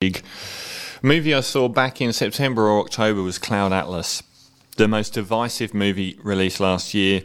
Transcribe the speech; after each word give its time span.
big. 0.00 0.22
movie 1.02 1.34
I 1.34 1.40
saw 1.40 1.68
back 1.68 2.00
in 2.00 2.14
September 2.14 2.66
or 2.66 2.80
October 2.80 3.22
was 3.22 3.36
Cloud 3.36 3.70
Atlas, 3.70 4.22
the 4.78 4.88
most 4.88 5.12
divisive 5.12 5.74
movie 5.74 6.18
released 6.22 6.58
last 6.58 6.94
year, 6.94 7.20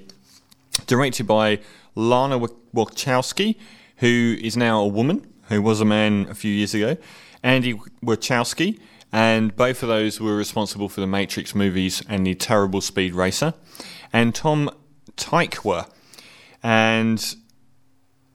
directed 0.85 1.25
by 1.25 1.59
Lana 1.95 2.37
Wachowski, 2.37 3.55
who 3.99 4.35
is 4.41 4.57
now 4.57 4.81
a 4.81 4.87
woman, 4.87 5.25
who 5.43 5.61
was 5.61 5.79
a 5.79 5.85
man 5.85 6.27
a 6.29 6.35
few 6.35 6.51
years 6.51 6.73
ago, 6.73 6.97
Andy 7.41 7.75
Wachowski, 8.03 8.77
and 9.09 9.55
both 9.55 9.81
of 9.81 9.87
those 9.87 10.19
were 10.19 10.35
responsible 10.35 10.89
for 10.89 10.99
the 10.99 11.07
Matrix 11.07 11.55
movies 11.55 12.03
and 12.09 12.27
the 12.27 12.35
terrible 12.35 12.81
Speed 12.81 13.15
Racer, 13.15 13.53
and 14.11 14.35
Tom 14.35 14.69
Tykwer. 15.15 15.89
And 16.61 17.37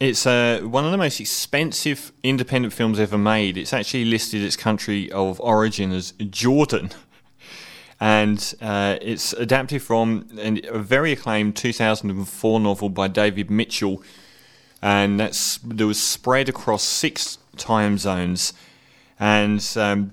it's 0.01 0.27
uh, 0.27 0.61
one 0.65 0.87
of 0.87 0.93
the 0.93 0.99
most 0.99 1.21
expensive 1.21 2.11
independent 2.23 2.73
films 2.73 2.99
ever 2.99 3.19
made. 3.19 3.59
It's 3.59 3.75
actually 3.75 4.07
listed 4.07 4.43
its 4.43 4.57
country 4.57 5.13
of 5.13 5.39
origin 5.41 5.93
as 5.93 6.13
Jordan. 6.31 6.91
And 8.03 8.55
uh, 8.63 8.97
it's 9.03 9.35
adapted 9.35 9.83
from 9.83 10.27
a 10.39 10.79
very 10.79 11.13
acclaimed 11.13 11.55
2004 11.55 12.59
novel 12.59 12.89
by 12.89 13.09
David 13.09 13.51
Mitchell. 13.51 14.03
And 14.81 15.21
that's 15.21 15.59
that 15.59 15.87
was 15.87 16.03
spread 16.03 16.49
across 16.49 16.83
six 16.83 17.37
time 17.59 17.99
zones. 17.99 18.55
And 19.19 19.63
um, 19.77 20.13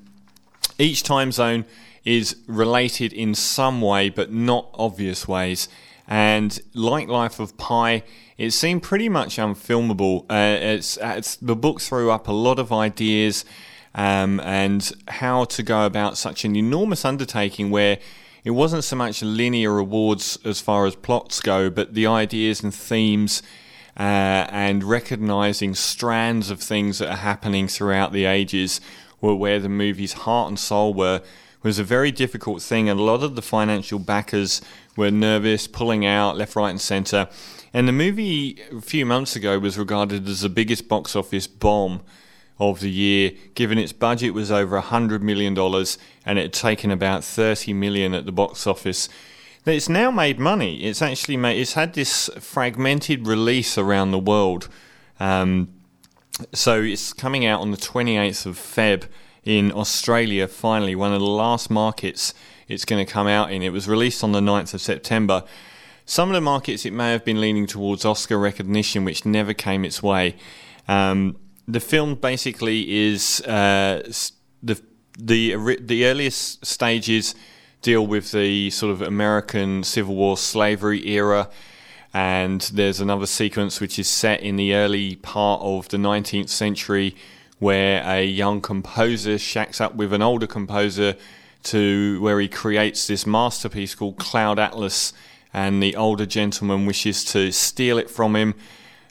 each 0.78 1.04
time 1.04 1.31
zone 1.31 1.64
is 2.04 2.36
related 2.45 3.14
in 3.14 3.34
some 3.34 3.80
way, 3.80 4.09
but 4.09 4.34
not 4.34 4.67
obvious 4.73 5.26
ways. 5.26 5.70
And 6.09 6.59
like 6.73 7.08
Life 7.08 7.40
of 7.40 7.58
Pi, 7.58 8.04
it 8.38 8.52
seemed 8.52 8.84
pretty 8.84 9.09
much 9.09 9.38
unfilmable. 9.38 10.26
Uh, 10.30 10.58
it's, 10.59 10.98
it's, 11.02 11.36
the 11.38 11.55
book 11.55 11.82
threw 11.82 12.12
up 12.12 12.28
a 12.28 12.32
lot 12.32 12.59
of 12.59 12.72
ideas 12.72 13.45
um, 13.95 14.40
and 14.41 14.91
how 15.08 15.45
to 15.45 15.64
go 15.64 15.86
about 15.86 16.18
such 16.18 16.45
an 16.45 16.55
enormous 16.55 17.04
undertaking 17.04 17.72
where 17.72 17.98
it 18.44 18.52
wasn't 18.52 18.84
so 18.84 18.95
much 18.95 19.22
linear 19.23 19.73
rewards 19.73 20.38
as 20.45 20.61
far 20.61 20.86
as 20.86 20.95
plots 20.95 21.42
go, 21.42 21.70
but 21.70 21.95
the 21.95 22.06
ideas 22.06 22.61
and 22.61 22.73
themes 22.73 23.42
uh, 24.00 24.45
and 24.50 24.83
recognizing 24.83 25.73
strands 25.73 26.52
of 26.52 26.59
things 26.59 27.00
that 27.00 27.09
are 27.09 27.17
happening 27.17 27.67
throughout 27.67 28.14
the 28.14 28.26
ages 28.26 28.80
were 29.20 29.36
where 29.36 29.59
the 29.59 29.67
movie's 29.67 30.14
heart 30.14 30.48
and 30.48 30.59
soul 30.59 30.94
were 30.94 31.22
was 31.64 31.80
a 31.80 31.83
very 31.83 32.11
difficult 32.11 32.61
thing 32.61 32.88
and 32.88 33.00
a 33.00 33.04
lot 33.04 33.23
of 33.23 33.36
the 33.36 33.42
financial 33.42 33.98
backers 33.98 34.61
were 34.95 35.09
nervous 35.09 35.67
pulling 35.67 36.06
out 36.06 36.38
left 36.38 36.56
right 36.56 36.70
and 36.70 36.80
center 36.80 37.28
and 37.78 37.88
the 37.88 37.94
movie 37.94 38.59
a 38.75 38.81
few 38.81 39.06
months 39.06 39.36
ago 39.36 39.59
was 39.59 39.78
regarded 39.78 40.28
as 40.28 40.42
the 40.42 40.50
biggest 40.50 40.88
box 40.88 41.16
office 41.16 41.45
bomb 41.45 42.02
of 42.58 42.80
the 42.80 42.89
year, 42.89 43.33
given 43.53 43.78
its 43.78 43.94
budget 43.94 44.33
was 44.33 44.50
over 44.50 44.81
$100 44.81 45.22
million 45.22 45.56
and 46.25 46.39
it 46.39 46.42
had 46.42 46.53
taken 46.53 46.89
about 46.89 47.23
30 47.23 47.73
million 47.73 48.16
at 48.16 48.25
the 48.25 48.31
box 48.31 48.66
office. 48.66 49.09
It's 49.64 49.88
now 49.88 50.09
made 50.09 50.39
money. 50.39 50.86
It's 50.86 51.03
actually 51.03 51.38
made, 51.38 51.61
it's 51.61 51.73
had 51.73 51.94
this 51.94 52.31
fragmented 52.39 53.28
release 53.28 53.78
around 53.78 54.09
the 54.09 54.17
world. 54.17 54.70
Um, 55.20 55.72
so 56.53 56.81
it's 56.81 57.14
coming 57.14 57.45
out 57.45 57.61
on 57.61 57.70
the 57.70 57.78
28th 57.78 58.48
of 58.48 58.58
Feb 58.58 59.05
in 59.44 59.72
Australia, 59.72 60.48
finally, 60.48 60.95
one 60.95 61.14
of 61.14 61.20
the 61.20 61.28
last 61.28 61.70
markets 61.70 62.33
it's 62.67 62.86
going 62.86 63.05
to 63.05 63.11
come 63.11 63.28
out 63.28 63.52
in. 63.52 63.61
It 63.61 63.72
was 63.72 63.88
released 63.88 64.23
on 64.23 64.31
the 64.31 64.42
9th 64.42 64.73
of 64.73 64.81
September. 64.81 65.44
Some 66.09 66.30
of 66.30 66.36
the 66.36 66.41
markets 66.41 66.86
it 66.86 66.94
may 66.94 67.11
have 67.11 67.25
been 67.25 67.41
leaning 67.41 67.67
towards 67.67 68.05
Oscar 68.05 68.38
recognition, 68.39 69.03
which 69.03 69.25
never 69.25 69.53
came 69.53 69.83
its 69.83 70.02
way. 70.02 70.38
Um, 70.88 71.36
the 71.67 71.81
film 71.81 72.16
basically 72.16 73.09
is 73.09 73.41
uh, 73.41 74.09
the 74.64 74.81
the 75.19 75.77
the 75.81 76.05
earliest 76.05 76.66
stages 76.66 77.36
deal 77.81 78.08
with 78.08 78.31
the 78.31 78.69
sort 78.69 78.94
of 78.94 79.02
American 79.02 79.83
Civil 79.83 80.16
War 80.16 80.38
slavery 80.38 81.05
era, 81.09 81.49
and 82.14 82.61
there's 82.73 83.02
another 83.02 83.26
sequence 83.26 83.82
which 83.82 83.99
is 83.99 84.08
set 84.08 84.39
in 84.39 84.55
the 84.55 84.76
early 84.76 85.17
part 85.17 85.61
of 85.61 85.89
the 85.89 85.98
19th 85.98 86.48
century, 86.48 87.17
where 87.59 88.02
a 88.05 88.23
young 88.23 88.61
composer 88.61 89.37
shacks 89.37 89.82
up 89.82 89.95
with 89.95 90.14
an 90.14 90.21
older 90.21 90.48
composer 90.48 91.17
to 91.64 92.21
where 92.21 92.39
he 92.39 92.48
creates 92.48 93.08
this 93.08 93.27
masterpiece 93.27 93.93
called 93.93 94.17
Cloud 94.17 94.58
Atlas 94.58 95.11
and 95.53 95.81
the 95.81 95.95
older 95.95 96.25
gentleman 96.25 96.85
wishes 96.85 97.23
to 97.25 97.52
steal 97.52 97.97
it 97.97 98.09
from 98.09 98.35
him. 98.35 98.55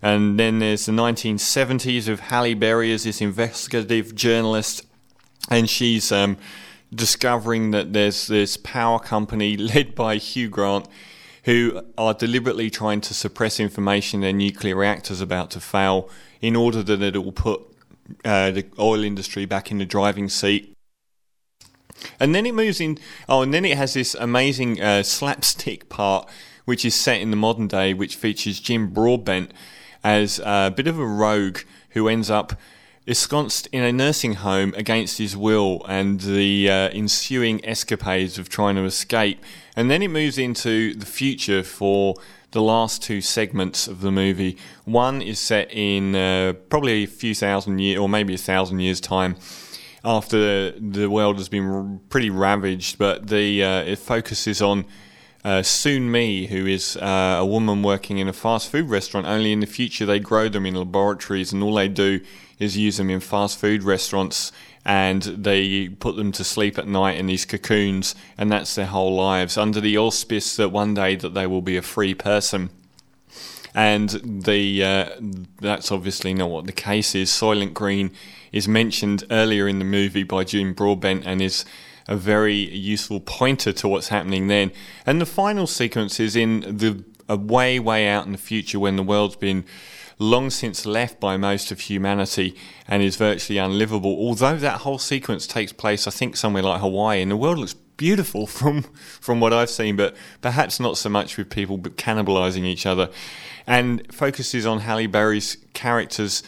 And 0.03 0.39
then 0.39 0.59
there's 0.59 0.87
the 0.87 0.93
1970s 0.93 2.09
of 2.09 2.21
Halle 2.21 2.55
Berry 2.55 2.93
as 2.93 3.05
this 3.05 3.21
investigative 3.21 4.15
journalist, 4.15 4.87
and 5.51 5.69
she's 5.69 6.13
um, 6.13 6.37
discovering 6.95 7.71
that 7.71 7.93
there's 7.93 8.27
this 8.27 8.57
power 8.57 8.99
company 8.99 9.57
led 9.75 9.95
by 9.95 10.17
Hugh 10.17 10.49
Grant 10.49 10.87
who 11.45 11.81
are 11.97 12.13
deliberately 12.13 12.69
trying 12.69 13.01
to 13.01 13.15
suppress 13.15 13.61
information 13.61 14.21
their 14.21 14.33
nuclear 14.33 14.75
reactor's 14.75 15.21
about 15.21 15.49
to 15.53 15.61
fail 15.61 16.11
in 16.41 16.57
order 16.57 16.83
that 16.83 17.01
it 17.01 17.19
will 17.19 17.31
put 17.31 17.61
uh, 18.25 18.51
the 18.51 18.67
oil 18.81 19.05
industry 19.05 19.47
back 19.47 19.71
in 19.71 19.79
the 19.79 19.85
driving 19.85 20.29
seat 20.29 20.76
and 22.19 22.35
then 22.35 22.47
it 22.47 22.55
moves 22.55 22.81
in. 22.81 22.99
Oh, 23.29 23.43
and 23.43 23.53
then 23.53 23.65
it 23.65 23.77
has 23.77 23.95
this 23.95 24.15
amazing 24.15 24.81
uh, 24.81 25.03
slapstick 25.03 25.89
part, 25.89 26.29
which 26.65 26.85
is 26.85 26.95
set 26.95 27.21
in 27.21 27.31
the 27.31 27.37
modern 27.37 27.69
day, 27.69 27.95
which 27.95 28.17
features 28.17 28.61
Jim 28.61 28.89
Broadbent 28.89 29.53
as 30.03 30.39
a 30.45 30.73
bit 30.75 30.87
of 30.87 30.99
a 30.99 31.07
rogue 31.07 31.59
who 31.91 32.09
ends 32.09 32.31
up 32.31 32.55
ensconced 33.07 33.69
in 33.69 33.83
a 33.83 33.93
nursing 33.93 34.35
home 34.35 34.75
against 34.77 35.19
his 35.19 35.37
will 35.37 35.85
and 35.89 36.21
the 36.21 36.69
uh, 36.69 36.89
ensuing 36.89 37.65
escapades 37.65 38.37
of 38.39 38.49
trying 38.49 38.75
to 38.75 38.85
escape. 38.85 39.43
And 39.77 39.91
then 39.91 40.03
it 40.03 40.09
moves 40.09 40.39
into 40.39 40.95
the 40.95 41.07
future 41.07 41.63
for 41.63 42.17
the 42.51 42.63
last 42.63 43.03
two 43.03 43.21
segments 43.21 43.87
of 43.87 44.01
the 44.01 44.11
movie. 44.11 44.57
One 44.85 45.23
is 45.23 45.39
set 45.39 45.71
in 45.71 46.17
uh, 46.17 46.55
probably 46.69 47.05
a 47.05 47.07
few 47.07 47.35
thousand 47.35 47.79
years, 47.79 47.99
or 47.99 48.09
maybe 48.09 48.35
a 48.35 48.39
thousand 48.39 48.81
years' 48.81 49.01
time 49.01 49.37
after 50.05 50.73
the 50.73 51.09
world 51.09 51.37
has 51.39 51.49
been 51.49 52.01
pretty 52.09 52.31
ravaged, 52.31 52.99
but 52.99 53.29
the 53.29 53.63
uh, 53.63 53.83
it 53.83 53.99
focuses 53.99 54.63
on 54.63 54.85
uh, 55.45 55.63
Sonmi, 55.63 56.49
who 56.49 56.67
is 56.67 56.97
uh, 56.97 57.37
a 57.39 57.47
woman 57.47 57.83
working 57.83 58.19
in 58.19 58.29
a 58.29 58.33
fast 58.33 58.71
food 58.71 58.91
restaurant. 58.91 59.27
Only 59.27 59.53
in 59.53 59.61
the 59.61 59.67
future 59.67 60.05
they 60.05 60.19
grow 60.19 60.49
them 60.49 60.67
in 60.67 60.75
laboratories, 60.75 61.53
and 61.53 61.63
all 61.63 61.75
they 61.75 61.89
do 61.89 62.21
is 62.59 62.77
use 62.77 62.97
them 62.97 63.11
in 63.11 63.21
fast 63.21 63.59
food 63.59 63.83
restaurants, 63.83 64.51
and 64.85 65.23
they 65.23 65.89
put 65.89 66.17
them 66.17 66.33
to 66.33 66.45
sleep 66.45 66.79
at 66.79 66.89
night 66.89 67.17
in 67.17 67.27
these 67.27 67.45
cocoons, 67.45 68.15
and 68.37 68.51
that's 68.51 68.75
their 68.75 68.87
whole 68.87 69.15
lives 69.15 69.57
under 69.57 69.81
the 69.81 69.97
auspice 69.97 70.57
that 70.57 70.71
one 70.71 70.95
day 70.95 71.17
that 71.17 71.35
they 71.35 71.47
will 71.47 71.63
be 71.63 71.77
a 71.77 71.83
free 71.83 72.15
person 72.15 72.71
and 73.77 74.09
the 74.25 74.83
uh, 74.83 75.11
that's 75.61 75.93
obviously 75.93 76.33
not 76.33 76.51
what 76.51 76.65
the 76.65 76.73
case 76.73 77.15
is. 77.15 77.31
Soylent 77.31 77.75
Green 77.75 78.11
is 78.51 78.67
mentioned 78.67 79.25
earlier 79.31 79.69
in 79.69 79.79
the 79.79 79.85
movie 79.85 80.23
by 80.23 80.45
Jim 80.45 80.73
Broadbent 80.73 81.25
and 81.27 81.43
is 81.43 81.67
a 82.09 82.17
very 82.17 82.55
useful 82.55 83.21
pointer 83.21 83.73
to 83.73 83.87
what's 83.87 84.09
happening 84.09 84.47
then. 84.47 84.73
And 85.05 85.21
the 85.21 85.27
final 85.27 85.67
sequence 85.67 86.19
is 86.19 86.35
in 86.35 86.61
the 86.61 87.05
a 87.29 87.37
way 87.37 87.79
way 87.79 88.09
out 88.09 88.25
in 88.25 88.33
the 88.33 88.39
future 88.39 88.81
when 88.81 88.97
the 88.97 89.03
world's 89.03 89.37
been 89.37 89.65
long 90.19 90.49
since 90.49 90.87
left 90.87 91.21
by 91.21 91.37
most 91.37 91.71
of 91.71 91.81
humanity 91.81 92.57
and 92.89 93.03
is 93.03 93.17
virtually 93.17 93.59
unlivable. 93.59 94.17
Although 94.17 94.57
that 94.57 94.81
whole 94.81 94.99
sequence 94.99 95.47
takes 95.47 95.75
place, 95.75 96.07
I 96.07 96.11
think, 96.11 96.37
somewhere 96.37 96.63
like 96.63 96.81
Hawaii, 96.81 97.21
and 97.21 97.31
the 97.31 97.37
world 97.37 97.59
looks 97.59 97.75
beautiful 97.97 98.47
from 98.59 98.83
from 98.83 99.41
what 99.41 99.53
I've 99.53 99.71
seen, 99.71 99.97
but 99.97 100.17
perhaps 100.41 100.81
not 100.81 100.97
so 100.97 101.09
much 101.09 101.37
with 101.37 101.51
people 101.51 101.79
cannibalizing 101.79 102.65
each 102.65 102.87
other, 102.87 103.11
and 103.67 104.13
focuses 104.13 104.67
on 104.67 104.81
Halle 104.81 105.07
Berry's 105.07 105.59
character's 105.73 106.43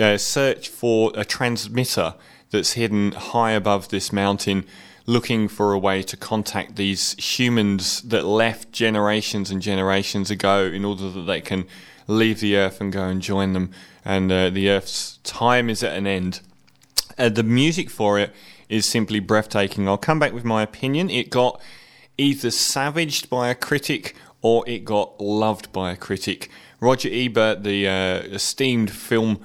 uh, 0.00 0.16
search 0.16 0.68
for 0.68 1.12
a 1.14 1.24
transmitter 1.24 2.14
that's 2.50 2.72
hidden 2.72 3.12
high 3.12 3.52
above 3.52 3.88
this 3.88 4.12
mountain. 4.12 4.64
Looking 5.06 5.48
for 5.48 5.74
a 5.74 5.78
way 5.78 6.02
to 6.02 6.16
contact 6.16 6.76
these 6.76 7.12
humans 7.18 8.00
that 8.02 8.24
left 8.24 8.72
generations 8.72 9.50
and 9.50 9.60
generations 9.60 10.30
ago 10.30 10.64
in 10.64 10.82
order 10.82 11.10
that 11.10 11.22
they 11.22 11.42
can 11.42 11.66
leave 12.06 12.40
the 12.40 12.56
earth 12.56 12.80
and 12.80 12.90
go 12.90 13.04
and 13.04 13.20
join 13.20 13.52
them. 13.52 13.70
And 14.02 14.32
uh, 14.32 14.48
the 14.48 14.70
earth's 14.70 15.18
time 15.18 15.68
is 15.68 15.82
at 15.82 15.94
an 15.94 16.06
end. 16.06 16.40
Uh, 17.18 17.28
the 17.28 17.42
music 17.42 17.90
for 17.90 18.18
it 18.18 18.32
is 18.74 18.86
simply 18.86 19.20
breathtaking. 19.20 19.86
I'll 19.86 19.96
come 19.96 20.18
back 20.18 20.32
with 20.32 20.44
my 20.44 20.62
opinion. 20.62 21.08
It 21.08 21.30
got 21.30 21.60
either 22.18 22.50
savaged 22.50 23.30
by 23.30 23.48
a 23.48 23.54
critic 23.54 24.16
or 24.42 24.68
it 24.68 24.84
got 24.84 25.20
loved 25.20 25.72
by 25.72 25.92
a 25.92 25.96
critic. 25.96 26.50
Roger 26.80 27.08
Ebert, 27.10 27.62
the 27.62 27.86
uh, 27.86 28.34
esteemed 28.34 28.90
film 28.90 29.40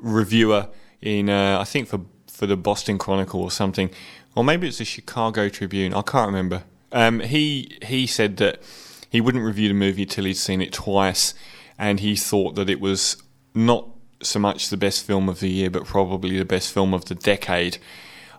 reviewer 0.00 0.68
in, 1.00 1.30
uh, 1.30 1.58
I 1.60 1.64
think 1.64 1.88
for 1.88 2.02
for 2.30 2.46
the 2.46 2.56
Boston 2.56 2.98
Chronicle 2.98 3.42
or 3.42 3.50
something, 3.50 3.90
or 4.36 4.44
maybe 4.44 4.68
it's 4.68 4.78
the 4.78 4.84
Chicago 4.84 5.48
Tribune. 5.48 5.92
I 5.92 6.02
can't 6.02 6.26
remember. 6.26 6.62
Um, 6.92 7.20
he 7.20 7.78
he 7.82 8.06
said 8.06 8.36
that 8.36 8.62
he 9.10 9.20
wouldn't 9.20 9.44
review 9.44 9.68
the 9.68 9.74
movie 9.74 10.06
till 10.06 10.24
he'd 10.24 10.34
seen 10.34 10.60
it 10.60 10.72
twice, 10.72 11.34
and 11.78 12.00
he 12.00 12.14
thought 12.14 12.54
that 12.54 12.68
it 12.68 12.80
was 12.80 13.20
not 13.54 13.88
so 14.22 14.38
much 14.38 14.68
the 14.68 14.76
best 14.76 15.04
film 15.04 15.28
of 15.28 15.40
the 15.40 15.48
year, 15.48 15.70
but 15.70 15.84
probably 15.84 16.38
the 16.38 16.44
best 16.44 16.72
film 16.72 16.94
of 16.94 17.06
the 17.06 17.14
decade. 17.14 17.78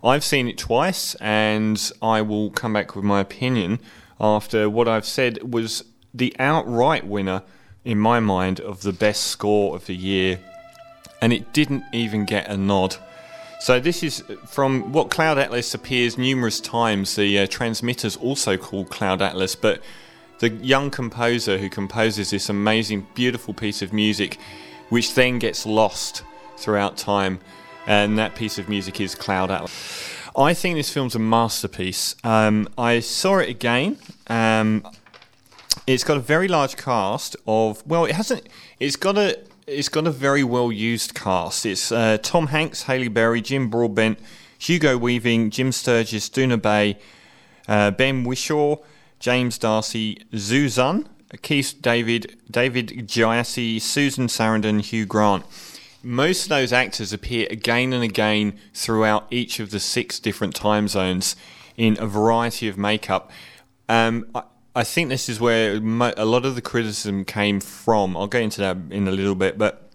I've 0.03 0.23
seen 0.23 0.47
it 0.47 0.57
twice, 0.57 1.15
and 1.15 1.91
I 2.01 2.21
will 2.21 2.51
come 2.51 2.73
back 2.73 2.95
with 2.95 3.03
my 3.03 3.19
opinion 3.19 3.79
after 4.19 4.69
what 4.69 4.87
I've 4.87 5.05
said 5.05 5.53
was 5.53 5.83
the 6.13 6.35
outright 6.39 7.05
winner, 7.05 7.43
in 7.83 7.99
my 7.99 8.19
mind, 8.19 8.59
of 8.59 8.81
the 8.81 8.93
best 8.93 9.27
score 9.27 9.75
of 9.75 9.85
the 9.85 9.95
year, 9.95 10.39
and 11.21 11.33
it 11.33 11.53
didn't 11.53 11.83
even 11.93 12.25
get 12.25 12.47
a 12.47 12.57
nod. 12.57 12.95
So 13.59 13.79
this 13.79 14.03
is 14.03 14.23
from 14.47 14.93
what 14.93 15.09
Cloud 15.09 15.37
Atlas 15.37 15.73
appears 15.73 16.17
numerous 16.17 16.61
times. 16.61 17.15
The 17.15 17.39
uh, 17.39 17.47
transmitter's 17.47 18.15
also 18.15 18.55
called 18.55 18.89
Cloud 18.89 19.21
Atlas, 19.21 19.55
but 19.55 19.81
the 20.39 20.49
young 20.49 20.89
composer 20.89 21.57
who 21.57 21.69
composes 21.69 22.29
this 22.29 22.47
amazing, 22.47 23.07
beautiful 23.15 23.53
piece 23.53 23.81
of 23.81 23.91
music, 23.91 24.37
which 24.87 25.13
then 25.13 25.39
gets 25.39 25.65
lost 25.65 26.23
throughout 26.57 26.95
time, 26.95 27.39
and 27.87 28.17
that 28.17 28.35
piece 28.35 28.57
of 28.57 28.69
music 28.69 28.99
is 29.01 29.15
Cloud 29.15 29.51
Atlas. 29.51 30.15
I 30.35 30.53
think 30.53 30.75
this 30.75 30.91
film's 30.91 31.15
a 31.15 31.19
masterpiece. 31.19 32.15
Um, 32.23 32.69
I 32.77 32.99
saw 32.99 33.39
it 33.39 33.49
again. 33.49 33.97
Um, 34.27 34.87
it's 35.87 36.03
got 36.03 36.17
a 36.17 36.21
very 36.21 36.47
large 36.47 36.77
cast 36.77 37.35
of 37.47 37.85
well, 37.85 38.05
it 38.05 38.13
hasn't. 38.13 38.47
It's 38.79 38.95
got 38.95 39.17
a 39.17 39.37
it's 39.67 39.89
got 39.89 40.07
a 40.07 40.11
very 40.11 40.43
well 40.43 40.71
used 40.71 41.13
cast. 41.13 41.65
It's 41.65 41.91
uh, 41.91 42.17
Tom 42.21 42.47
Hanks, 42.47 42.83
Halle 42.83 43.07
Berry, 43.07 43.41
Jim 43.41 43.69
Broadbent, 43.69 44.19
Hugo 44.57 44.97
Weaving, 44.97 45.49
Jim 45.51 45.71
Sturgess, 45.71 46.29
Doona 46.29 46.61
Bae, 46.61 46.97
uh, 47.67 47.91
Ben 47.91 48.23
Whishaw, 48.23 48.77
James 49.19 49.57
D'Arcy, 49.57 50.23
Zhou 50.33 50.65
Xun, 50.65 51.07
Keith 51.41 51.75
David, 51.81 52.37
David 52.49 53.07
Gyasi, 53.07 53.81
Susan 53.81 54.27
Sarandon, 54.27 54.81
Hugh 54.81 55.05
Grant. 55.05 55.43
Most 56.01 56.43
of 56.43 56.49
those 56.49 56.71
actors 56.71 57.11
appear 57.11 57.47
again 57.49 57.91
and 57.93 58.03
again 58.03 58.57
throughout 58.73 59.27
each 59.29 59.59
of 59.59 59.71
the 59.71 59.79
six 59.79 60.19
different 60.19 60.55
time 60.55 60.87
zones 60.87 61.35
in 61.75 61.97
a 61.99 62.07
variety 62.07 62.67
of 62.67 62.77
makeup. 62.77 63.31
Um, 63.89 64.27
I, 64.33 64.43
I 64.75 64.83
think 64.83 65.09
this 65.09 65.27
is 65.27 65.39
where 65.41 65.81
mo- 65.81 66.13
a 66.15 66.25
lot 66.25 66.45
of 66.45 66.55
the 66.55 66.61
criticism 66.61 67.25
came 67.25 67.59
from. 67.59 68.15
I'll 68.15 68.27
get 68.27 68.43
into 68.43 68.61
that 68.61 68.77
in 68.91 69.07
a 69.07 69.11
little 69.11 69.35
bit, 69.35 69.57
but 69.57 69.89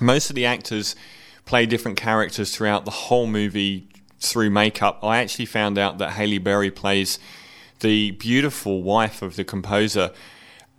most 0.00 0.30
of 0.30 0.36
the 0.36 0.46
actors 0.46 0.96
play 1.44 1.66
different 1.66 1.96
characters 1.96 2.54
throughout 2.54 2.84
the 2.84 2.90
whole 2.90 3.26
movie 3.26 3.86
through 4.18 4.50
makeup. 4.50 4.98
I 5.02 5.18
actually 5.18 5.46
found 5.46 5.78
out 5.78 5.98
that 5.98 6.12
Halle 6.12 6.38
Berry 6.38 6.70
plays 6.70 7.18
the 7.80 8.12
beautiful 8.12 8.82
wife 8.82 9.22
of 9.22 9.36
the 9.36 9.44
composer. 9.44 10.10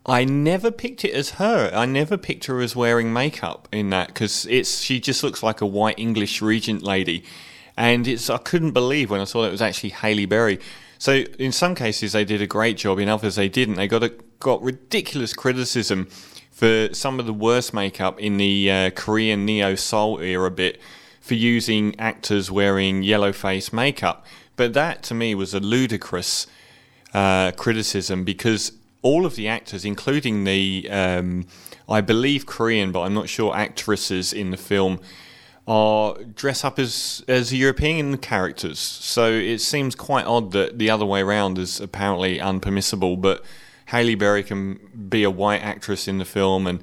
I 0.05 0.23
never 0.23 0.69
picked 0.69 1.03
it 1.03 1.13
as 1.13 1.31
her. 1.31 1.71
I 1.73 1.85
never 1.85 2.15
picked 2.15 2.45
her 2.45 2.61
as 2.61 2.75
wearing 2.75 3.11
makeup 3.11 3.67
in 3.71 3.89
that 3.89 4.07
because 4.09 4.45
it's 4.45 4.79
she 4.81 4.99
just 4.99 5.23
looks 5.23 5.41
like 5.41 5.61
a 5.61 5.65
white 5.65 5.97
English 5.97 6.41
regent 6.41 6.83
lady, 6.83 7.23
and 7.75 8.07
it's 8.07 8.29
I 8.29 8.37
couldn't 8.37 8.71
believe 8.71 9.09
when 9.09 9.21
I 9.21 9.23
saw 9.23 9.41
that 9.41 9.47
it 9.47 9.51
was 9.51 9.63
actually 9.63 9.89
Halle 9.89 10.25
Berry. 10.25 10.59
So 10.99 11.23
in 11.39 11.51
some 11.51 11.73
cases 11.73 12.13
they 12.13 12.23
did 12.23 12.41
a 12.41 12.47
great 12.47 12.77
job, 12.77 12.99
in 12.99 13.09
others 13.09 13.35
they 13.35 13.49
didn't. 13.49 13.75
They 13.75 13.87
got 13.87 14.03
a, 14.03 14.13
got 14.39 14.61
ridiculous 14.61 15.33
criticism 15.33 16.05
for 16.51 16.93
some 16.93 17.19
of 17.19 17.25
the 17.25 17.33
worst 17.33 17.73
makeup 17.73 18.19
in 18.19 18.37
the 18.37 18.71
uh, 18.71 18.89
Korean 18.91 19.43
Neo 19.45 19.75
Seoul 19.75 20.19
era 20.19 20.51
bit 20.51 20.79
for 21.19 21.33
using 21.33 21.99
actors 21.99 22.51
wearing 22.51 23.01
yellow 23.01 23.33
face 23.33 23.73
makeup. 23.73 24.25
But 24.55 24.73
that 24.73 25.01
to 25.03 25.15
me 25.15 25.33
was 25.33 25.55
a 25.55 25.59
ludicrous 25.59 26.45
uh, 27.13 27.51
criticism 27.53 28.23
because 28.23 28.71
all 29.05 29.25
of 29.25 29.35
the 29.35 29.47
actors, 29.47 29.85
including 29.85 30.43
the 30.45 30.89
um, 30.89 31.45
I 31.87 32.01
believe 32.01 32.47
Korean, 32.47 32.91
but 32.91 33.01
I'm 33.01 33.13
not 33.13 33.29
sure 33.29 33.55
actresses 33.55 34.33
in 34.33 34.49
the 34.49 34.57
film 34.57 34.99
are 35.67 36.15
dress 36.35 36.63
up 36.63 36.79
as 36.79 37.23
as 37.27 37.53
European 37.53 38.17
characters. 38.17 38.79
So 38.79 39.31
it 39.31 39.59
seems 39.59 39.95
quite 39.95 40.25
odd 40.25 40.51
that 40.51 40.79
the 40.79 40.89
other 40.89 41.05
way 41.05 41.21
around 41.21 41.59
is 41.59 41.79
apparently 41.79 42.39
unpermissible. 42.39 43.21
But 43.21 43.45
Halle 43.85 44.15
Berry 44.15 44.43
can 44.43 44.79
be 45.07 45.23
a 45.23 45.29
white 45.29 45.61
actress 45.61 46.07
in 46.07 46.17
the 46.17 46.25
film, 46.25 46.65
and 46.65 46.79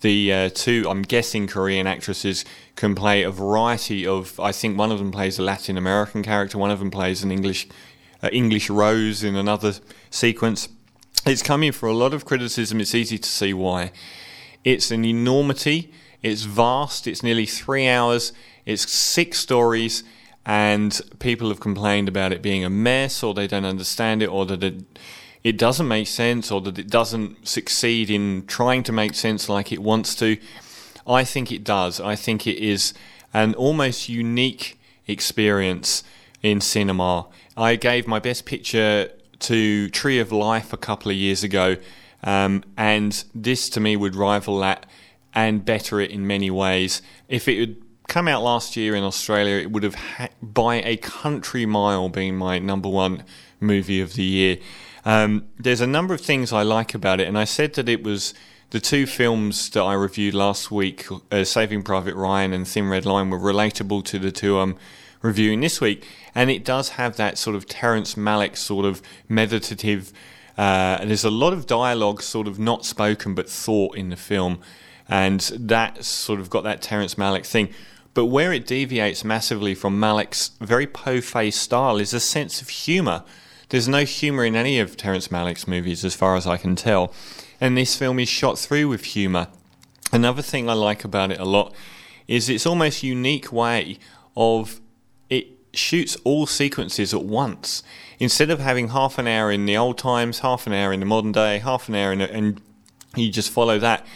the 0.00 0.32
uh, 0.32 0.48
two, 0.48 0.86
I'm 0.88 1.02
guessing, 1.02 1.46
Korean 1.46 1.86
actresses 1.86 2.46
can 2.74 2.94
play 2.94 3.22
a 3.22 3.30
variety 3.30 4.06
of. 4.06 4.40
I 4.40 4.52
think 4.52 4.78
one 4.78 4.90
of 4.92 4.98
them 4.98 5.12
plays 5.12 5.38
a 5.38 5.42
Latin 5.42 5.76
American 5.76 6.22
character, 6.22 6.56
one 6.56 6.70
of 6.70 6.78
them 6.78 6.90
plays 6.90 7.22
an 7.22 7.30
English 7.30 7.68
uh, 8.22 8.30
English 8.32 8.70
Rose 8.70 9.22
in 9.22 9.36
another 9.36 9.74
sequence. 10.10 10.70
It's 11.26 11.42
coming 11.42 11.72
for 11.72 11.88
a 11.88 11.92
lot 11.92 12.14
of 12.14 12.24
criticism. 12.24 12.80
It's 12.80 12.94
easy 12.94 13.18
to 13.18 13.28
see 13.28 13.52
why. 13.52 13.90
It's 14.64 14.90
an 14.90 15.04
enormity 15.04 15.92
it's 16.26 16.42
vast, 16.42 17.06
it's 17.06 17.22
nearly 17.22 17.46
three 17.46 17.88
hours, 17.88 18.32
it's 18.64 18.90
six 18.90 19.38
stories, 19.38 20.02
and 20.44 21.00
people 21.18 21.50
have 21.50 21.60
complained 21.60 22.08
about 22.08 22.32
it 22.32 22.42
being 22.42 22.64
a 22.64 22.70
mess, 22.70 23.22
or 23.22 23.34
they 23.34 23.46
don't 23.46 23.64
understand 23.64 24.22
it, 24.22 24.26
or 24.26 24.44
that 24.46 24.64
it, 24.64 24.98
it 25.44 25.56
doesn't 25.56 25.86
make 25.86 26.08
sense, 26.08 26.50
or 26.50 26.60
that 26.62 26.78
it 26.78 26.88
doesn't 26.88 27.46
succeed 27.46 28.10
in 28.10 28.44
trying 28.46 28.82
to 28.82 28.92
make 28.92 29.14
sense 29.14 29.48
like 29.48 29.70
it 29.70 29.80
wants 29.80 30.14
to. 30.16 30.36
I 31.06 31.22
think 31.22 31.52
it 31.52 31.62
does. 31.62 32.00
I 32.00 32.16
think 32.16 32.46
it 32.46 32.58
is 32.58 32.92
an 33.32 33.54
almost 33.54 34.08
unique 34.08 34.80
experience 35.06 36.02
in 36.42 36.60
cinema. 36.60 37.26
I 37.56 37.76
gave 37.76 38.08
my 38.08 38.18
best 38.18 38.46
picture 38.46 39.10
to 39.40 39.88
Tree 39.90 40.18
of 40.18 40.32
Life 40.32 40.72
a 40.72 40.76
couple 40.76 41.10
of 41.10 41.16
years 41.16 41.42
ago, 41.42 41.76
um, 42.22 42.64
and 42.76 43.24
this 43.34 43.68
to 43.70 43.80
me 43.80 43.96
would 43.96 44.14
rival 44.14 44.58
that 44.60 44.86
and 45.34 45.64
better 45.64 46.00
it 46.00 46.10
in 46.10 46.26
many 46.26 46.50
ways. 46.50 47.02
If 47.28 47.46
it 47.46 47.58
had 47.60 47.76
come 48.08 48.28
out 48.28 48.42
last 48.42 48.76
year 48.76 48.94
in 48.94 49.04
Australia, 49.04 49.56
it 49.56 49.70
would 49.70 49.82
have 49.82 49.94
ha- 49.94 50.28
by 50.40 50.76
a 50.76 50.96
country 50.96 51.66
mile 51.66 52.08
been 52.08 52.36
my 52.36 52.58
number 52.58 52.88
one 52.88 53.24
movie 53.60 54.00
of 54.00 54.14
the 54.14 54.22
year. 54.22 54.58
Um, 55.04 55.46
there's 55.58 55.80
a 55.80 55.86
number 55.86 56.14
of 56.14 56.20
things 56.20 56.52
I 56.52 56.62
like 56.62 56.94
about 56.94 57.20
it, 57.20 57.28
and 57.28 57.38
I 57.38 57.44
said 57.44 57.74
that 57.74 57.88
it 57.88 58.02
was 58.02 58.34
the 58.70 58.80
two 58.80 59.06
films 59.06 59.70
that 59.70 59.82
I 59.82 59.92
reviewed 59.94 60.34
last 60.34 60.70
week, 60.70 61.06
uh, 61.30 61.44
Saving 61.44 61.82
Private 61.82 62.16
Ryan 62.16 62.52
and 62.52 62.66
Thin 62.66 62.88
Red 62.88 63.06
Line, 63.06 63.30
were 63.30 63.38
relatable 63.38 64.04
to 64.06 64.18
the 64.18 64.32
two 64.32 64.58
I'm 64.58 64.76
reviewing 65.22 65.60
this 65.60 65.80
week, 65.80 66.06
and 66.34 66.50
it 66.50 66.64
does 66.64 66.90
have 66.90 67.16
that 67.16 67.38
sort 67.38 67.56
of 67.56 67.66
Terrence 67.66 68.14
Malick 68.14 68.56
sort 68.56 68.84
of 68.84 69.02
meditative. 69.28 70.12
Uh, 70.56 71.04
there's 71.04 71.24
a 71.24 71.30
lot 71.30 71.52
of 71.52 71.66
dialogue, 71.66 72.22
sort 72.22 72.46
of 72.46 72.58
not 72.58 72.84
spoken 72.84 73.34
but 73.34 73.48
thought 73.48 73.96
in 73.96 74.08
the 74.08 74.16
film 74.16 74.60
and 75.08 75.40
that 75.54 76.04
sort 76.04 76.40
of 76.40 76.50
got 76.50 76.64
that 76.64 76.82
Terrence 76.82 77.14
Malick 77.14 77.46
thing. 77.46 77.68
But 78.14 78.26
where 78.26 78.52
it 78.52 78.66
deviates 78.66 79.24
massively 79.24 79.74
from 79.74 80.00
Malick's 80.00 80.52
very 80.60 80.86
po-faced 80.86 81.60
style 81.60 81.98
is 81.98 82.14
a 82.14 82.20
sense 82.20 82.62
of 82.62 82.68
humour. 82.68 83.24
There's 83.68 83.88
no 83.88 84.04
humour 84.04 84.44
in 84.44 84.56
any 84.56 84.78
of 84.78 84.96
Terrence 84.96 85.28
Malick's 85.28 85.68
movies, 85.68 86.04
as 86.04 86.14
far 86.14 86.36
as 86.36 86.46
I 86.46 86.56
can 86.56 86.76
tell, 86.76 87.12
and 87.60 87.76
this 87.76 87.96
film 87.96 88.18
is 88.18 88.28
shot 88.28 88.58
through 88.58 88.88
with 88.88 89.04
humour. 89.04 89.48
Another 90.12 90.42
thing 90.42 90.68
I 90.70 90.72
like 90.72 91.04
about 91.04 91.30
it 91.30 91.40
a 91.40 91.44
lot 91.44 91.74
is 92.26 92.48
its 92.48 92.64
almost 92.64 93.02
unique 93.02 93.52
way 93.52 93.98
of 94.36 94.80
it 95.30 95.46
shoots 95.72 96.16
all 96.24 96.46
sequences 96.46 97.12
at 97.12 97.24
once. 97.24 97.82
Instead 98.18 98.50
of 98.50 98.60
having 98.60 98.88
half 98.88 99.18
an 99.18 99.26
hour 99.26 99.52
in 99.52 99.66
the 99.66 99.76
old 99.76 99.98
times, 99.98 100.38
half 100.40 100.66
an 100.66 100.72
hour 100.72 100.92
in 100.92 101.00
the 101.00 101.06
modern 101.06 101.32
day, 101.32 101.58
half 101.58 101.88
an 101.88 101.94
hour 101.94 102.12
in, 102.12 102.20
and 102.20 102.60
you 103.14 103.30
just 103.30 103.50
follow 103.50 103.78
that 103.78 104.06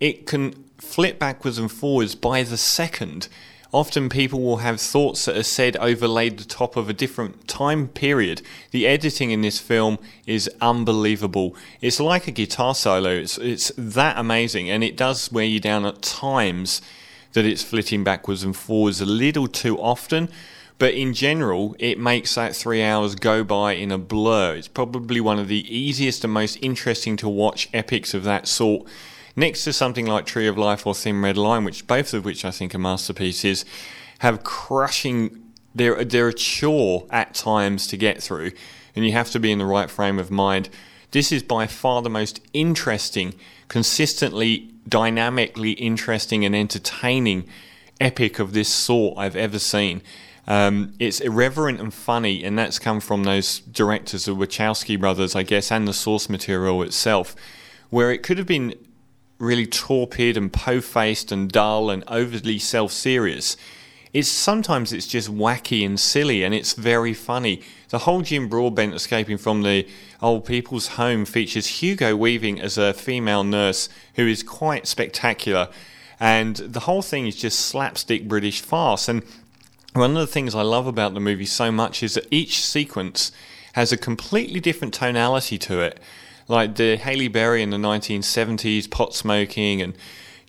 it 0.00 0.26
can 0.26 0.64
flip 0.78 1.18
backwards 1.18 1.58
and 1.58 1.70
forwards 1.70 2.14
by 2.14 2.42
the 2.42 2.56
second. 2.56 3.28
Often 3.72 4.08
people 4.08 4.40
will 4.40 4.58
have 4.58 4.80
thoughts 4.80 5.26
that 5.26 5.36
are 5.36 5.42
said 5.42 5.76
overlaid 5.76 6.38
the 6.38 6.44
top 6.44 6.76
of 6.76 6.88
a 6.88 6.94
different 6.94 7.46
time 7.46 7.88
period. 7.88 8.40
The 8.70 8.86
editing 8.86 9.30
in 9.30 9.42
this 9.42 9.58
film 9.58 9.98
is 10.26 10.48
unbelievable. 10.60 11.54
It's 11.82 12.00
like 12.00 12.26
a 12.26 12.30
guitar 12.32 12.74
solo. 12.74 13.10
It's 13.10 13.36
it's 13.38 13.70
that 13.76 14.16
amazing, 14.16 14.70
and 14.70 14.82
it 14.82 14.96
does 14.96 15.30
wear 15.30 15.44
you 15.44 15.60
down 15.60 15.84
at 15.84 16.00
times 16.00 16.80
that 17.34 17.44
it's 17.44 17.62
flitting 17.62 18.04
backwards 18.04 18.42
and 18.42 18.56
forwards 18.56 19.02
a 19.02 19.06
little 19.06 19.48
too 19.48 19.78
often. 19.78 20.30
But 20.78 20.94
in 20.94 21.12
general, 21.12 21.74
it 21.80 21.98
makes 21.98 22.36
that 22.36 22.54
three 22.54 22.82
hours 22.82 23.16
go 23.16 23.42
by 23.42 23.72
in 23.72 23.90
a 23.90 23.98
blur. 23.98 24.54
It's 24.54 24.68
probably 24.68 25.20
one 25.20 25.38
of 25.38 25.48
the 25.48 25.66
easiest 25.76 26.22
and 26.22 26.32
most 26.32 26.56
interesting 26.62 27.16
to 27.18 27.28
watch 27.28 27.68
epics 27.74 28.14
of 28.14 28.22
that 28.24 28.46
sort 28.46 28.86
next 29.34 29.64
to 29.64 29.72
something 29.72 30.06
like 30.06 30.26
Tree 30.26 30.46
of 30.46 30.56
Life 30.56 30.86
or 30.86 30.94
Thin 30.94 31.20
Red 31.20 31.36
Line, 31.36 31.64
which 31.64 31.86
both 31.86 32.14
of 32.14 32.24
which 32.24 32.44
I 32.44 32.50
think 32.52 32.74
are 32.74 32.78
masterpieces, 32.78 33.64
have 34.20 34.44
crushing. 34.44 35.42
They're 35.74 36.04
they're 36.04 36.28
a 36.28 36.34
chore 36.34 37.06
at 37.10 37.34
times 37.34 37.86
to 37.88 37.96
get 37.96 38.22
through, 38.22 38.52
and 38.94 39.04
you 39.04 39.12
have 39.12 39.30
to 39.32 39.40
be 39.40 39.50
in 39.50 39.58
the 39.58 39.66
right 39.66 39.90
frame 39.90 40.18
of 40.18 40.30
mind. 40.30 40.68
This 41.10 41.32
is 41.32 41.42
by 41.42 41.66
far 41.66 42.02
the 42.02 42.10
most 42.10 42.40
interesting, 42.52 43.34
consistently, 43.68 44.70
dynamically 44.88 45.72
interesting 45.72 46.44
and 46.44 46.54
entertaining 46.54 47.48
epic 48.00 48.38
of 48.38 48.52
this 48.52 48.68
sort 48.68 49.16
I've 49.18 49.36
ever 49.36 49.58
seen. 49.58 50.02
Um, 50.48 50.94
it's 50.98 51.20
irreverent 51.20 51.78
and 51.78 51.92
funny, 51.92 52.42
and 52.42 52.58
that's 52.58 52.78
come 52.78 53.00
from 53.00 53.24
those 53.24 53.60
directors, 53.60 54.24
the 54.24 54.34
Wachowski 54.34 54.98
brothers, 54.98 55.36
I 55.36 55.42
guess, 55.42 55.70
and 55.70 55.86
the 55.86 55.92
source 55.92 56.30
material 56.30 56.82
itself, 56.82 57.36
where 57.90 58.10
it 58.10 58.22
could 58.22 58.38
have 58.38 58.46
been 58.46 58.74
really 59.38 59.66
torpid 59.66 60.38
and 60.38 60.50
po-faced 60.50 61.30
and 61.30 61.52
dull 61.52 61.90
and 61.90 62.02
overly 62.08 62.58
self-serious. 62.58 63.58
It's 64.14 64.30
sometimes 64.30 64.90
it's 64.90 65.06
just 65.06 65.28
wacky 65.28 65.84
and 65.84 66.00
silly 66.00 66.42
and 66.42 66.54
it's 66.54 66.72
very 66.72 67.12
funny. 67.12 67.62
The 67.90 67.98
whole 67.98 68.22
Jim 68.22 68.48
Broadbent 68.48 68.94
escaping 68.94 69.36
from 69.36 69.62
the 69.62 69.86
old 70.22 70.46
people's 70.46 70.88
home 70.88 71.26
features 71.26 71.66
Hugo 71.82 72.16
Weaving 72.16 72.58
as 72.58 72.78
a 72.78 72.94
female 72.94 73.44
nurse 73.44 73.90
who 74.14 74.26
is 74.26 74.42
quite 74.42 74.88
spectacular. 74.88 75.68
And 76.18 76.56
the 76.56 76.80
whole 76.80 77.02
thing 77.02 77.26
is 77.26 77.36
just 77.36 77.60
slapstick 77.60 78.26
British 78.26 78.62
farce. 78.62 79.08
And 79.08 79.22
one 79.94 80.10
of 80.10 80.16
the 80.16 80.26
things 80.26 80.54
I 80.54 80.62
love 80.62 80.86
about 80.86 81.14
the 81.14 81.20
movie 81.20 81.46
so 81.46 81.72
much 81.72 82.02
is 82.02 82.14
that 82.14 82.26
each 82.30 82.64
sequence 82.64 83.32
has 83.72 83.92
a 83.92 83.96
completely 83.96 84.60
different 84.60 84.94
tonality 84.94 85.58
to 85.58 85.80
it. 85.80 86.00
Like 86.46 86.76
the 86.76 86.96
Halle 86.96 87.28
Berry 87.28 87.62
in 87.62 87.70
the 87.70 87.76
1970s, 87.76 88.90
pot 88.90 89.14
smoking, 89.14 89.82
and 89.82 89.94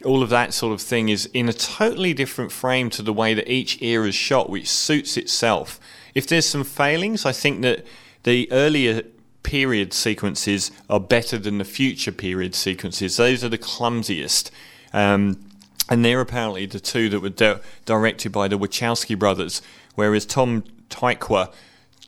all 0.06 0.24
of 0.24 0.30
that 0.30 0.54
sort 0.54 0.74
of 0.74 0.82
thing 0.82 1.10
is 1.10 1.26
in 1.34 1.50
a 1.50 1.54
totally 1.54 2.14
different 2.14 2.52
frame 2.52 2.90
to 2.92 3.02
the 3.02 3.14
way 3.14 3.34
that 3.34 3.52
each 3.52 3.82
era 3.82 4.08
is 4.08 4.16
shot, 4.16 4.50
which 4.50 4.70
suits 4.70 5.18
itself. 5.18 5.80
If 6.16 6.28
there's 6.28 6.46
some 6.46 6.64
failings, 6.64 7.26
I 7.26 7.34
think 7.34 7.62
that 7.62 7.86
the 8.24 8.50
earlier 8.52 9.04
period 9.44 9.94
sequences 9.94 10.72
are 10.90 11.00
better 11.00 11.38
than 11.38 11.58
the 11.58 11.66
future 11.66 12.12
period 12.12 12.56
sequences. 12.56 13.18
Those 13.18 13.44
are 13.44 13.50
the 13.50 13.58
clumsiest. 13.58 14.52
Um, 14.94 15.49
and 15.90 16.06
they're 16.06 16.22
apparently 16.22 16.66
the 16.66 16.80
two 16.80 17.10
that 17.10 17.20
were 17.20 17.30
di- 17.30 17.60
directed 17.86 18.32
by 18.32 18.48
the 18.48 18.58
Wachowski 18.58 19.18
brothers, 19.18 19.62
whereas 19.96 20.26
Tom 20.26 20.64
Tykwer 20.90 21.52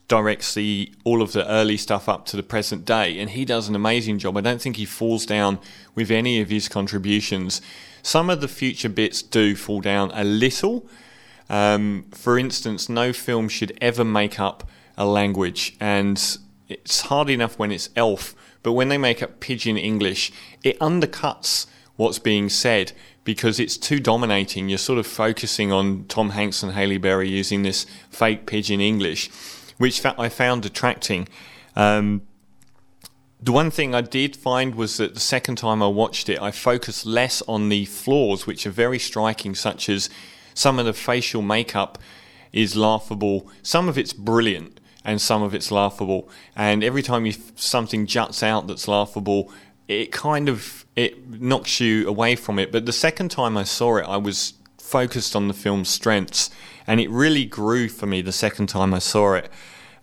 directs 0.07 0.53
the 0.53 0.91
all 1.03 1.21
of 1.21 1.31
the 1.31 1.49
early 1.49 1.77
stuff 1.77 2.07
up 2.07 2.25
to 2.25 2.37
the 2.37 2.43
present 2.43 2.85
day, 2.85 3.17
and 3.17 3.31
he 3.31 3.45
does 3.45 3.67
an 3.67 3.75
amazing 3.75 4.19
job. 4.19 4.37
I 4.37 4.41
don't 4.41 4.61
think 4.61 4.75
he 4.75 4.85
falls 4.85 5.25
down 5.25 5.57
with 5.95 6.11
any 6.11 6.41
of 6.41 6.49
his 6.49 6.67
contributions. 6.67 7.61
Some 8.03 8.29
of 8.29 8.41
the 8.41 8.47
future 8.47 8.89
bits 8.89 9.21
do 9.21 9.55
fall 9.55 9.81
down 9.81 10.11
a 10.13 10.23
little. 10.23 10.85
Um, 11.49 12.05
for 12.11 12.37
instance, 12.37 12.89
no 12.89 13.13
film 13.13 13.49
should 13.49 13.77
ever 13.81 14.03
make 14.03 14.39
up 14.39 14.69
a 14.97 15.05
language, 15.05 15.75
and 15.79 16.37
it's 16.69 17.01
hard 17.01 17.29
enough 17.29 17.57
when 17.57 17.71
it's 17.71 17.89
elf, 17.95 18.35
but 18.63 18.73
when 18.73 18.89
they 18.89 18.97
make 18.97 19.23
up 19.23 19.39
pidgin 19.39 19.77
English, 19.77 20.31
it 20.63 20.79
undercuts 20.79 21.67
what's 21.95 22.19
being 22.19 22.49
said 22.49 22.91
because 23.23 23.59
it's 23.59 23.77
too 23.77 23.99
dominating. 23.99 24.69
You're 24.69 24.77
sort 24.77 24.99
of 24.99 25.07
focusing 25.07 25.71
on 25.71 26.05
Tom 26.05 26.31
Hanks 26.31 26.63
and 26.63 26.71
Halle 26.71 26.97
Berry 26.97 27.29
using 27.29 27.63
this 27.63 27.85
fake 28.09 28.45
pidgin 28.45 28.81
English 28.81 29.29
which 29.81 30.05
I 30.05 30.29
found 30.29 30.63
attracting. 30.63 31.27
Um, 31.75 32.21
the 33.41 33.51
one 33.51 33.71
thing 33.71 33.95
I 33.95 34.01
did 34.01 34.35
find 34.35 34.75
was 34.75 34.97
that 34.97 35.15
the 35.15 35.19
second 35.19 35.55
time 35.55 35.81
I 35.81 35.87
watched 35.87 36.29
it, 36.29 36.39
I 36.39 36.51
focused 36.51 37.03
less 37.03 37.41
on 37.47 37.69
the 37.69 37.85
flaws, 37.85 38.45
which 38.45 38.67
are 38.67 38.71
very 38.71 38.99
striking, 38.99 39.55
such 39.55 39.89
as 39.89 40.07
some 40.53 40.77
of 40.77 40.85
the 40.85 40.93
facial 40.93 41.41
makeup 41.41 41.97
is 42.53 42.75
laughable, 42.75 43.49
some 43.63 43.89
of 43.89 43.97
it's 43.97 44.13
brilliant, 44.13 44.79
and 45.03 45.19
some 45.19 45.41
of 45.41 45.55
it's 45.55 45.71
laughable. 45.71 46.29
And 46.55 46.83
every 46.83 47.01
time 47.01 47.25
you, 47.25 47.33
something 47.55 48.05
juts 48.05 48.43
out 48.43 48.67
that's 48.67 48.87
laughable, 48.87 49.51
it 49.87 50.11
kind 50.11 50.47
of 50.47 50.80
it 50.95 51.41
knocks 51.41 51.79
you 51.79 52.07
away 52.07 52.35
from 52.35 52.59
it. 52.59 52.71
But 52.71 52.85
the 52.85 52.93
second 52.93 53.29
time 53.29 53.57
I 53.57 53.63
saw 53.63 53.97
it, 53.97 54.03
I 54.03 54.17
was 54.17 54.53
focused 54.77 55.35
on 55.35 55.47
the 55.47 55.53
film's 55.53 55.89
strengths, 55.89 56.49
and 56.85 56.99
it 56.99 57.09
really 57.09 57.45
grew 57.45 57.87
for 57.87 58.05
me 58.05 58.21
the 58.21 58.31
second 58.31 58.67
time 58.67 58.93
I 58.93 58.99
saw 58.99 59.35
it. 59.35 59.49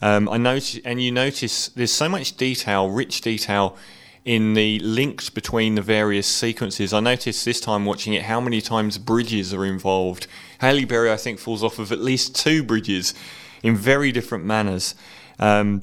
Um, 0.01 0.29
I 0.29 0.37
notice, 0.37 0.79
and 0.85 1.03
you 1.03 1.11
notice 1.11 1.69
there's 1.69 1.93
so 1.93 2.09
much 2.09 2.37
detail, 2.37 2.89
rich 2.89 3.21
detail 3.21 3.77
in 4.25 4.55
the 4.55 4.79
links 4.81 5.31
between 5.31 5.75
the 5.75 5.83
various 5.83 6.27
sequences. 6.27 6.93
I 6.93 7.01
noticed 7.01 7.45
this 7.45 7.61
time 7.61 7.85
watching 7.85 8.13
it 8.13 8.23
how 8.23 8.41
many 8.41 8.61
times 8.61 8.99
bridges 8.99 9.55
are 9.55 9.65
involved. 9.65 10.27
Halle 10.59 10.85
Berry, 10.85 11.11
I 11.11 11.17
think, 11.17 11.39
falls 11.39 11.65
off 11.65 11.79
of 11.79 11.93
at 11.93 12.01
least 12.01 12.37
two 12.37 12.63
bridges 12.63 13.15
in 13.63 13.75
very 13.75 14.13
different 14.13 14.45
manners. 14.45 14.95
Um, 15.39 15.83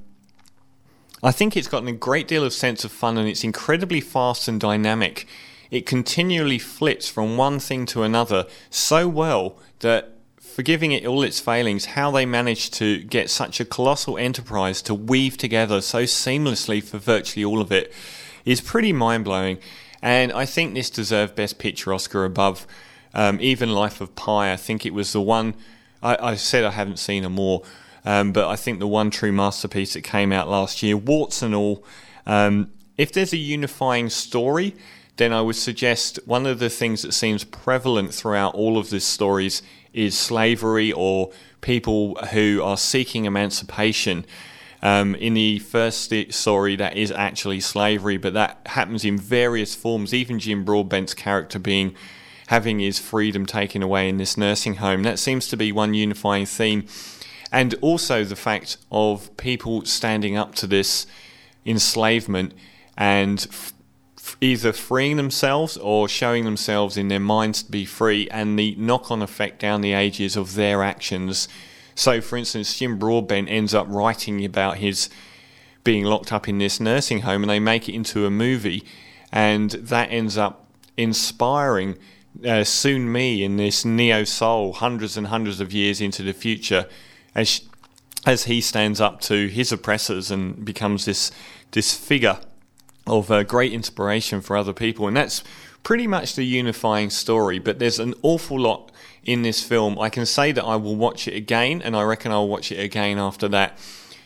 I 1.26 1.32
think 1.32 1.58
it's 1.58 1.68
gotten 1.68 1.88
a 1.88 1.94
great 1.94 2.28
deal 2.28 2.44
of 2.44 2.54
sense 2.54 2.86
of 2.86 2.92
fun 2.92 3.18
and 3.18 3.28
it's 3.28 3.44
incredibly 3.44 4.00
fast 4.00 4.48
and 4.48 4.62
dynamic. 4.62 5.28
It 5.72 5.88
continually 5.88 6.60
flits 6.60 7.10
from 7.10 7.36
one 7.36 7.58
thing 7.58 7.88
to 7.88 8.04
another 8.04 8.46
so 8.70 9.08
well 9.08 9.58
that 9.80 10.12
forgiving 10.40 10.92
it 10.92 11.04
all 11.04 11.24
its 11.24 11.40
failings, 11.40 11.86
how 11.86 12.12
they 12.12 12.28
managed 12.28 12.76
to 12.76 13.02
get 13.02 13.32
such 13.32 13.60
a 13.60 13.66
colossal 13.66 14.20
enterprise 14.20 14.84
to 14.84 14.94
weave 14.94 15.36
together 15.36 15.82
so 15.82 16.04
seamlessly 16.04 16.84
for 16.84 17.00
virtually 17.00 17.44
all 17.44 17.60
of 17.60 17.72
it 17.72 17.92
is 18.46 18.62
pretty 18.62 18.94
mind 18.94 19.26
blowing. 19.26 19.58
And 20.04 20.32
I 20.32 20.46
think 20.46 20.76
this 20.76 20.92
deserved 20.92 21.34
Best 21.34 21.58
Picture 21.58 21.92
Oscar 21.92 22.24
above 22.24 22.68
um, 23.16 23.40
even 23.42 23.74
Life 23.74 24.00
of 24.00 24.16
Pi. 24.16 24.54
I 24.54 24.58
think 24.58 24.86
it 24.86 24.94
was 24.94 25.12
the 25.12 25.22
one, 25.22 25.56
I, 26.04 26.34
I 26.34 26.36
said 26.36 26.64
I 26.64 26.70
haven't 26.70 27.00
seen 27.00 27.26
a 27.26 27.30
more, 27.32 27.64
um, 28.06 28.32
but 28.32 28.48
I 28.48 28.56
think 28.56 28.80
the 28.80 28.88
one 28.88 29.10
true 29.10 29.32
masterpiece 29.32 29.94
that 29.94 30.02
came 30.04 30.32
out 30.32 30.48
last 30.48 30.82
year, 30.84 30.96
warts 30.96 31.42
and 31.42 31.54
all. 31.54 31.84
Um, 32.26 32.72
if 32.98 33.12
there's 33.12 33.34
a 33.34 33.38
unifying 33.38 34.10
story, 34.10 34.76
then 35.18 35.34
I 35.34 35.42
would 35.42 35.56
suggest 35.56 36.20
one 36.26 36.46
of 36.46 36.60
the 36.60 36.70
things 36.70 37.02
that 37.02 37.14
seems 37.14 37.44
prevalent 37.44 38.14
throughout 38.14 38.54
all 38.54 38.78
of 38.78 38.90
these 38.90 39.06
stories 39.06 39.62
is 39.94 40.18
slavery 40.18 40.92
or 40.92 41.32
people 41.62 42.16
who 42.32 42.62
are 42.64 42.78
seeking 42.78 43.26
emancipation. 43.26 44.26
Um, 44.82 45.16
in 45.16 45.34
the 45.34 45.60
first 45.60 46.14
story, 46.30 46.76
that 46.76 46.96
is 46.96 47.12
actually 47.12 47.62
slavery, 47.62 48.18
but 48.18 48.34
that 48.34 48.60
happens 48.68 49.04
in 49.04 49.18
various 49.18 49.74
forms. 49.74 50.14
Even 50.14 50.38
Jim 50.38 50.64
Broadbent's 50.64 51.14
character 51.14 51.58
being 51.58 51.96
having 52.48 52.80
his 52.80 53.00
freedom 53.00 53.46
taken 53.46 53.82
away 53.82 54.08
in 54.08 54.18
this 54.18 54.38
nursing 54.38 54.76
home. 54.76 55.02
That 55.02 55.18
seems 55.18 55.48
to 55.48 55.58
be 55.58 55.72
one 55.72 55.96
unifying 55.96 56.46
theme. 56.46 56.86
And 57.52 57.76
also 57.82 58.24
the 58.24 58.36
fact 58.36 58.78
of 58.92 59.36
people 59.38 59.86
standing 59.86 60.36
up 60.36 60.56
to 60.56 60.68
this 60.68 61.08
enslavement 61.66 62.54
and 62.98 63.48
either 64.42 64.74
freeing 64.74 65.18
themselves 65.18 65.78
or 65.78 66.08
showing 66.08 66.46
themselves 66.46 66.98
in 66.98 67.08
their 67.08 67.20
minds 67.20 67.64
to 67.64 67.72
be 67.72 67.86
free 67.86 68.28
and 68.30 68.58
the 68.58 68.76
knock 68.78 69.12
on 69.12 69.22
effect 69.22 69.60
down 69.60 69.82
the 69.82 69.94
ages 69.94 70.36
of 70.36 70.56
their 70.56 70.84
actions. 70.84 71.48
So, 71.94 72.22
for 72.22 72.38
instance, 72.38 72.78
Jim 72.78 72.98
Broadbent 72.98 73.50
ends 73.50 73.74
up 73.74 73.88
writing 73.90 74.44
about 74.44 74.78
his 74.78 75.10
being 75.84 76.04
locked 76.04 76.34
up 76.34 76.50
in 76.50 76.58
this 76.58 76.80
nursing 76.80 77.22
home 77.22 77.44
and 77.44 77.50
they 77.50 77.60
make 77.60 77.88
it 77.88 77.94
into 77.94 78.26
a 78.26 78.32
movie, 78.32 78.84
and 79.32 79.72
that 79.72 80.12
ends 80.12 80.38
up 80.38 80.66
inspiring 80.98 81.98
uh, 82.44 82.66
Sonmi 82.66 83.42
in 83.42 83.58
this 83.58 83.86
Neo 83.86 84.24
Seoul 84.24 84.74
hundreds 84.74 85.16
and 85.16 85.28
hundreds 85.28 85.62
of 85.62 85.72
years 85.72 86.02
into 86.02 86.24
the 86.24 86.34
future 86.34 86.88
as, 87.36 87.62
as 88.26 88.46
he 88.46 88.62
stands 88.62 89.00
up 89.02 89.22
to 89.22 89.48
his 89.48 89.72
oppressors 89.72 90.32
and 90.32 90.66
becomes 90.66 91.06
this, 91.06 91.32
this 91.72 91.94
figure 91.94 92.40
of 93.06 93.30
uh, 93.30 93.44
great 93.44 93.74
inspiration 93.74 94.42
for 94.42 94.58
other 94.58 94.74
people. 94.74 95.08
And 95.08 95.16
that's 95.16 95.44
pretty 95.84 96.08
much 96.08 96.36
the 96.36 96.44
unifying 96.44 97.10
story. 97.10 97.60
But 97.60 97.80
there's 97.80 98.00
an 98.00 98.16
awful 98.24 98.60
lot 98.60 98.92
in 99.24 99.44
this 99.44 99.64
film. 99.64 100.00
I 100.00 100.10
can 100.10 100.26
say 100.26 100.52
that 100.52 100.64
I 100.64 100.76
will 100.76 100.96
watch 100.96 101.28
it 101.28 101.36
again, 101.36 101.82
and 101.82 101.96
I 101.96 102.04
reckon 102.04 102.32
I'll 102.32 102.48
watch 102.48 102.72
it 102.72 102.80
again 102.80 103.18
after 103.18 103.48
that. 103.50 103.78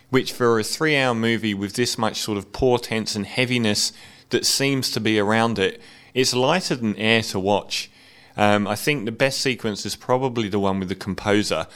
Which, 0.10 0.32
for 0.32 0.60
a 0.60 0.64
three 0.64 0.98
hour 0.98 1.14
movie 1.14 1.54
with 1.54 1.74
this 1.74 1.98
much 1.98 2.20
sort 2.22 2.38
of 2.38 2.52
portents 2.52 3.16
and 3.16 3.26
heaviness 3.26 3.92
that 4.30 4.46
seems 4.46 4.90
to 4.92 5.00
be 5.00 5.20
around 5.20 5.60
it, 5.60 5.82
it's 6.14 6.34
lighter 6.34 6.76
than 6.76 6.96
air 6.96 7.22
to 7.24 7.40
watch. 7.40 7.92
Um, 8.36 8.68
I 8.68 8.76
think 8.76 9.06
the 9.06 9.12
best 9.12 9.42
sequence 9.42 9.86
is 9.86 9.96
probably 9.96 10.50
the 10.50 10.60
one 10.60 10.80
with 10.80 10.90
the 10.90 10.96
composer. 10.96 11.68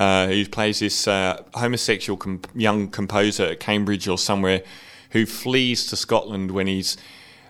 Uh, 0.00 0.28
who 0.28 0.46
plays 0.46 0.78
this 0.78 1.06
uh, 1.06 1.42
homosexual 1.52 2.16
com- 2.16 2.40
young 2.54 2.88
composer 2.88 3.44
at 3.44 3.60
Cambridge 3.60 4.08
or 4.08 4.16
somewhere 4.16 4.62
who 5.10 5.26
flees 5.26 5.84
to 5.88 5.94
Scotland 5.94 6.52
when 6.52 6.66
his 6.66 6.96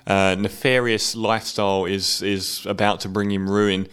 uh, 0.09 0.35
nefarious 0.37 1.14
lifestyle 1.14 1.85
is 1.85 2.23
is 2.23 2.66
about 2.66 2.99
to 2.99 3.09
bring 3.09 3.30
him 3.30 3.49
ruin, 3.49 3.87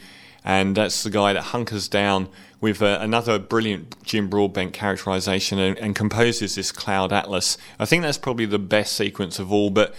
and 0.44 0.76
that's 0.76 1.04
the 1.04 1.12
guy 1.12 1.34
that 1.34 1.44
hunkers 1.44 1.88
down 1.88 2.30
with 2.60 2.82
uh, 2.82 2.98
another 3.00 3.38
brilliant 3.38 4.04
Jim 4.04 4.28
Broadbent 4.28 4.74
characterization 4.74 5.60
and, 5.60 5.78
and, 5.78 5.96
composes 5.96 6.56
this 6.56 6.72
Cloud 6.72 7.14
Atlas. 7.14 7.60
I 7.78 7.86
think 7.86 8.02
that's 8.02 8.18
probably 8.18 8.48
the 8.48 8.58
best 8.58 8.94
sequence 8.94 9.38
of 9.38 9.54
all, 9.54 9.70
but. 9.70 9.94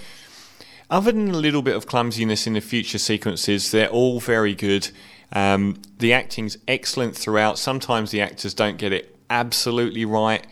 Other 0.90 1.12
than 1.12 1.28
a 1.28 1.36
little 1.36 1.60
bit 1.60 1.76
of 1.76 1.86
clumsiness 1.86 2.46
in 2.46 2.54
the 2.54 2.62
future 2.62 2.96
sequences, 2.96 3.72
they're 3.72 3.90
all 3.90 4.20
very 4.20 4.54
good. 4.54 4.88
Um, 5.32 5.80
the 5.98 6.12
acting's 6.12 6.56
excellent 6.66 7.16
throughout. 7.16 7.58
Sometimes 7.58 8.10
the 8.10 8.20
actors 8.20 8.54
don't 8.54 8.78
get 8.78 8.92
it 8.92 9.16
absolutely 9.28 10.04
right, 10.04 10.46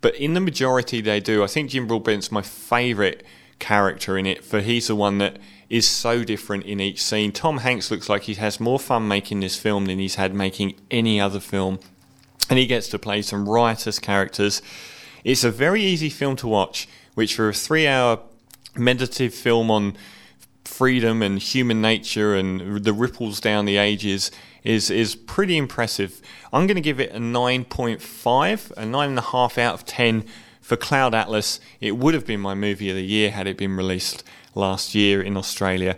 but 0.00 0.14
in 0.14 0.34
the 0.34 0.40
majority, 0.40 1.00
they 1.00 1.20
do. 1.20 1.42
I 1.42 1.46
think 1.46 1.70
Jim 1.70 1.86
Broadbent's 1.86 2.30
my 2.30 2.42
favourite 2.42 3.22
character 3.58 4.16
in 4.16 4.26
it, 4.26 4.44
for 4.44 4.60
he's 4.60 4.86
the 4.86 4.96
one 4.96 5.18
that 5.18 5.38
is 5.68 5.88
so 5.88 6.24
different 6.24 6.64
in 6.64 6.80
each 6.80 7.02
scene. 7.02 7.30
Tom 7.32 7.58
Hanks 7.58 7.90
looks 7.90 8.08
like 8.08 8.22
he 8.22 8.34
has 8.34 8.58
more 8.58 8.78
fun 8.78 9.06
making 9.06 9.40
this 9.40 9.56
film 9.56 9.86
than 9.86 9.98
he's 9.98 10.16
had 10.16 10.34
making 10.34 10.74
any 10.90 11.20
other 11.20 11.40
film, 11.40 11.78
and 12.48 12.58
he 12.58 12.66
gets 12.66 12.88
to 12.88 12.98
play 12.98 13.22
some 13.22 13.48
riotous 13.48 13.98
characters. 13.98 14.62
It's 15.22 15.44
a 15.44 15.50
very 15.50 15.82
easy 15.82 16.10
film 16.10 16.36
to 16.36 16.48
watch, 16.48 16.88
which 17.14 17.34
for 17.34 17.48
a 17.48 17.54
three 17.54 17.86
hour 17.86 18.20
meditative 18.76 19.34
film 19.34 19.70
on 19.70 19.96
freedom 20.64 21.22
and 21.22 21.38
human 21.38 21.80
nature 21.80 22.34
and 22.34 22.84
the 22.84 22.92
ripples 22.92 23.40
down 23.40 23.64
the 23.64 23.76
ages 23.76 24.30
is 24.62 24.90
is 24.90 25.14
pretty 25.14 25.56
impressive. 25.56 26.20
I'm 26.52 26.66
going 26.66 26.76
to 26.76 26.82
give 26.82 27.00
it 27.00 27.12
a 27.12 27.18
9.5, 27.18 28.70
a 28.72 28.86
nine 28.86 29.10
and 29.10 29.18
a 29.18 29.22
half 29.22 29.58
out 29.58 29.74
of 29.74 29.84
10 29.84 30.24
for 30.60 30.76
Cloud 30.76 31.14
Atlas. 31.14 31.60
It 31.80 31.96
would 31.96 32.14
have 32.14 32.26
been 32.26 32.40
my 32.40 32.54
movie 32.54 32.90
of 32.90 32.96
the 32.96 33.04
year 33.04 33.30
had 33.30 33.46
it 33.46 33.56
been 33.56 33.76
released 33.76 34.22
last 34.54 34.94
year 34.94 35.22
in 35.22 35.36
Australia. 35.36 35.96